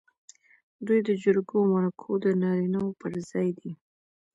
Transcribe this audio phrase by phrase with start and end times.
[0.85, 3.71] دوی د جرګو او مرکو د نارینه و پر ځای دي.